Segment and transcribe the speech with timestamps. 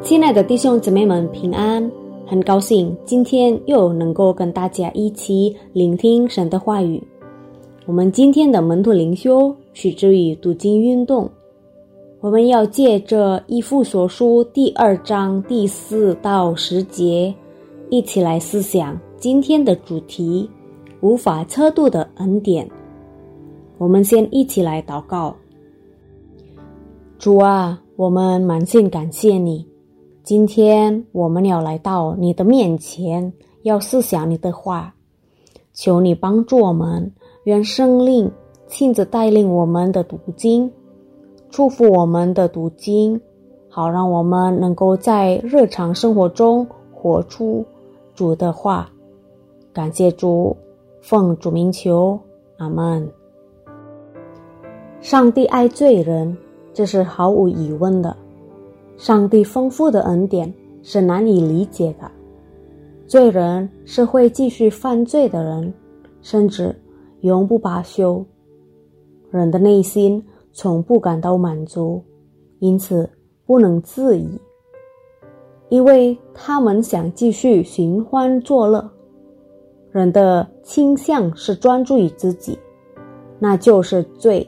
[0.00, 1.90] 亲爱的弟兄姊妹们，平安！
[2.24, 7.02] 很高兴今天又能够跟大家一起聆听神的话语。
[7.84, 11.28] 我们今天的门徒灵修取之于读经运动，
[12.20, 17.34] 我们要借着一父所书第二章第四到十节，
[17.90, 20.48] 一起来思想今天的主题：
[21.00, 22.66] 无法测度的恩典。
[23.78, 25.34] 我们先一起来祷告：
[27.18, 29.67] 主啊，我们满心感谢你。
[30.28, 33.32] 今天我们要来到你的面前，
[33.62, 34.94] 要思想你的话，
[35.72, 37.10] 求你帮助我们，
[37.44, 38.30] 愿圣灵
[38.66, 40.70] 亲自带领我们的读经，
[41.48, 43.18] 祝福我们的读经，
[43.70, 47.64] 好让我们能够在日常生活中活出
[48.14, 48.90] 主的话。
[49.72, 50.54] 感谢主，
[51.00, 52.20] 奉主名求，
[52.58, 53.10] 阿门。
[55.00, 56.36] 上帝爱罪人，
[56.74, 58.14] 这是毫无疑问的。
[58.98, 62.10] 上帝丰富的恩典是难以理解的，
[63.06, 65.72] 罪人是会继续犯罪的人，
[66.20, 66.74] 甚至
[67.20, 68.24] 永不罢休。
[69.30, 70.20] 人的内心
[70.52, 72.02] 从不感到满足，
[72.58, 73.08] 因此
[73.46, 74.28] 不能自已，
[75.68, 78.90] 因为他们想继续寻欢作乐。
[79.92, 82.58] 人的倾向是专注于自己，
[83.38, 84.46] 那就是罪，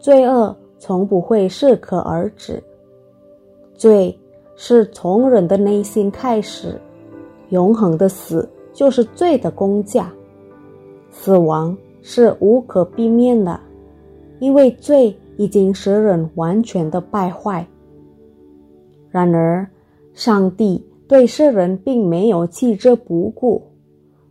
[0.00, 2.60] 罪恶从不会适可而止。
[3.76, 4.16] 罪
[4.54, 6.80] 是从人的内心开始，
[7.50, 10.10] 永恒的死就是罪的工价，
[11.10, 13.60] 死亡是无可避免的，
[14.38, 17.66] 因为罪已经使人完全的败坏。
[19.10, 19.66] 然而，
[20.14, 23.62] 上帝对世人并没有弃之不顾，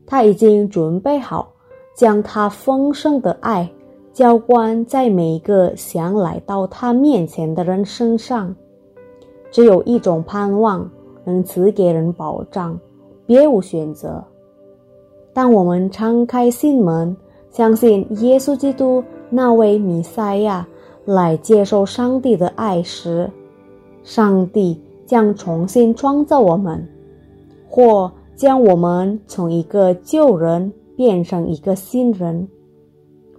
[0.05, 1.51] 他已经准备好
[1.95, 3.69] 将他丰盛的爱
[4.11, 8.55] 浇灌在每一个想来到他面前的人身上。
[9.55, 10.85] 只有一种盼望
[11.23, 12.77] 能赐给人保障，
[13.25, 14.21] 别无选择。
[15.31, 17.15] 当我们敞开心门，
[17.51, 20.67] 相信耶稣基督那位弥赛亚
[21.05, 23.31] 来接受上帝的爱时，
[24.03, 26.85] 上帝将重新创造我们，
[27.69, 32.45] 或将我们从一个旧人变成一个新人。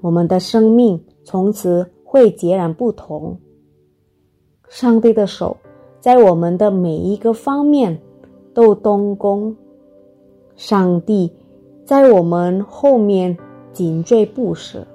[0.01, 3.39] 我们的生命从此会截然不同。
[4.71, 5.55] 上帝的手。
[6.07, 8.01] 在我们的每一个方面
[8.55, 9.57] 都动工，
[10.55, 11.29] 上帝
[11.85, 13.37] 在我们后面
[13.73, 14.87] 紧追不舍。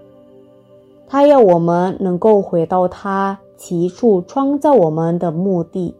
[1.05, 5.93] 他要我们能够回到他起初创造我们的目的，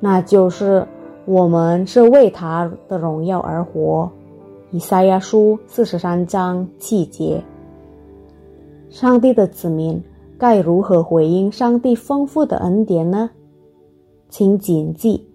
[0.00, 0.84] 那就是
[1.26, 4.10] 我们是为他的荣耀而活。
[4.72, 7.40] 以赛亚书四十三章七节。
[8.88, 10.02] 上帝的子民
[10.36, 13.30] 该如何回应上帝丰富的恩典呢？
[14.30, 15.26] 请谨记：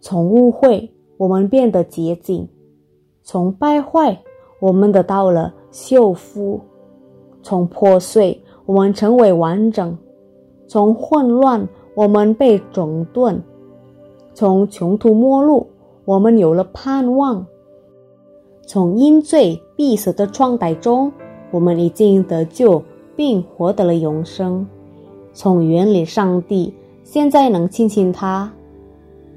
[0.00, 2.46] 从误会，我们变得洁净；
[3.22, 4.22] 从败坏，
[4.58, 6.58] 我们得到了修复；
[7.42, 9.94] 从破碎，我们成为完整；
[10.66, 13.36] 从混乱，我们被整顿；
[14.32, 15.66] 从穷途末路，
[16.06, 17.44] 我们有了盼望；
[18.66, 21.12] 从因罪必死的状态中，
[21.50, 22.82] 我们已经得救
[23.14, 24.64] 并获得了永生；
[25.34, 26.72] 从远离上帝。
[27.08, 28.52] 现在能亲近他，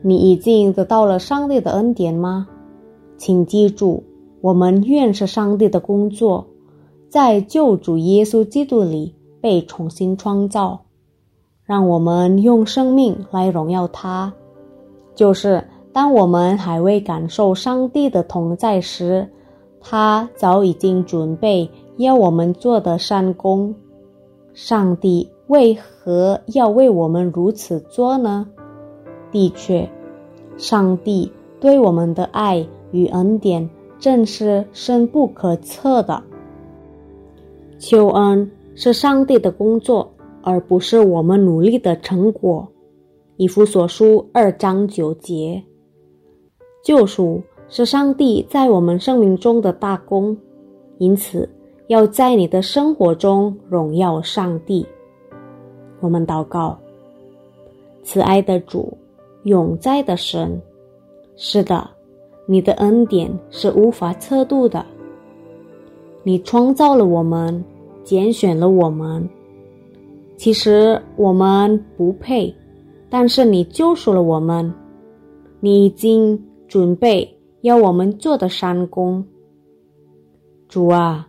[0.02, 2.48] 你已经得到了上帝的恩典吗？
[3.16, 4.04] 请记住，
[4.42, 6.48] 我们愿是上帝的工作，
[7.10, 10.80] 在救主耶稣基督里被重新创造。
[11.64, 14.34] 让我们用生命来荣耀他。
[15.14, 15.64] 就是
[15.94, 19.30] 当我们还未感受上帝的同在时，
[19.80, 23.76] 他早已经准备要我们做的善功。
[24.56, 25.30] 上帝。
[25.50, 28.48] 为何要为我们如此做呢？
[29.32, 29.90] 的确，
[30.58, 33.68] 上帝对我们的爱与恩典
[33.98, 36.22] 正是深不可测的。
[37.80, 40.08] 求恩是上帝的工作，
[40.44, 42.68] 而不是我们努力的成果。
[43.38, 45.64] 以弗所书二章九节，
[46.84, 50.38] 救赎是上帝在我们生命中的大功，
[51.00, 51.50] 因此
[51.88, 54.86] 要在你的生活中荣耀上帝。
[56.00, 56.78] 我们祷告，
[58.04, 58.98] 慈爱的主，
[59.44, 60.62] 永在的神，
[61.36, 61.90] 是的，
[62.46, 64.86] 你的恩典是无法测度的。
[66.24, 67.64] 你创造了我们，
[68.04, 69.28] 拣选了我们。
[70.38, 72.54] 其实我们不配，
[73.10, 74.74] 但是你救赎了我们。
[75.60, 77.30] 你已经准备
[77.62, 79.22] 要我们做的善功。
[80.70, 81.28] 主啊，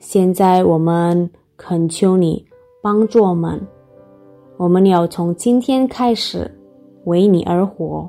[0.00, 2.44] 现在我们恳求你
[2.82, 3.60] 帮助我们。
[4.58, 6.50] 我们要从今天开始，
[7.04, 8.08] 为你而活，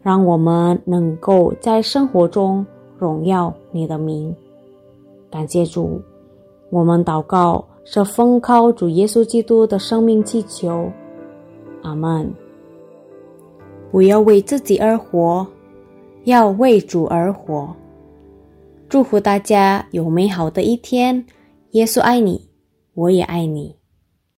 [0.00, 2.64] 让我们能够在生活中
[2.96, 4.32] 荣耀你的名。
[5.28, 6.00] 感谢主，
[6.70, 10.88] 我们祷告是奉靠主耶稣基督的生命祈求。
[11.82, 12.32] 阿门。
[13.90, 15.44] 不要为自己而活，
[16.24, 17.74] 要为主而活。
[18.88, 21.26] 祝福大家有美好的一天。
[21.72, 22.40] 耶稣爱你，
[22.94, 23.74] 我也爱你。